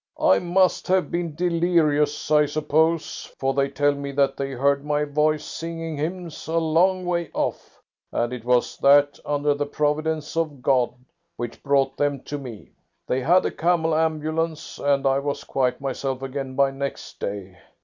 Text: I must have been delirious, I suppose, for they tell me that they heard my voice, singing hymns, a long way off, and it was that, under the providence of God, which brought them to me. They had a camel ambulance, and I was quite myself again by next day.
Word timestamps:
I 0.19 0.39
must 0.39 0.87
have 0.87 1.11
been 1.11 1.35
delirious, 1.35 2.31
I 2.31 2.47
suppose, 2.47 3.31
for 3.37 3.53
they 3.53 3.69
tell 3.69 3.93
me 3.93 4.11
that 4.13 4.35
they 4.35 4.49
heard 4.49 4.83
my 4.83 5.03
voice, 5.03 5.45
singing 5.45 5.95
hymns, 5.95 6.47
a 6.47 6.57
long 6.57 7.05
way 7.05 7.29
off, 7.35 7.79
and 8.11 8.33
it 8.33 8.43
was 8.43 8.77
that, 8.77 9.19
under 9.27 9.53
the 9.53 9.67
providence 9.67 10.35
of 10.35 10.63
God, 10.63 10.91
which 11.37 11.61
brought 11.61 11.97
them 11.97 12.21
to 12.23 12.39
me. 12.39 12.71
They 13.05 13.21
had 13.21 13.45
a 13.45 13.51
camel 13.51 13.93
ambulance, 13.93 14.79
and 14.79 15.05
I 15.05 15.19
was 15.19 15.43
quite 15.43 15.79
myself 15.79 16.23
again 16.23 16.55
by 16.55 16.71
next 16.71 17.19
day. 17.19 17.59